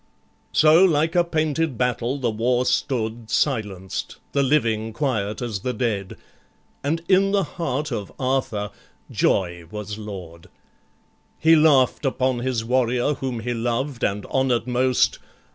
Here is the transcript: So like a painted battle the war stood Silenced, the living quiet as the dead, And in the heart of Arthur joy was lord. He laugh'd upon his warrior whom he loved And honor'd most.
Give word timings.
So 0.51 0.83
like 0.83 1.13
a 1.13 1.23
painted 1.23 1.77
battle 1.77 2.17
the 2.17 2.31
war 2.31 2.65
stood 2.65 3.29
Silenced, 3.29 4.15
the 4.31 4.41
living 4.41 4.93
quiet 4.93 5.43
as 5.43 5.59
the 5.59 5.73
dead, 5.73 6.17
And 6.83 7.03
in 7.07 7.33
the 7.33 7.43
heart 7.43 7.91
of 7.91 8.11
Arthur 8.17 8.71
joy 9.11 9.65
was 9.69 9.99
lord. 9.99 10.49
He 11.37 11.55
laugh'd 11.55 12.03
upon 12.03 12.39
his 12.39 12.65
warrior 12.65 13.13
whom 13.13 13.41
he 13.41 13.53
loved 13.53 14.03
And 14.03 14.25
honor'd 14.31 14.65
most. 14.65 15.19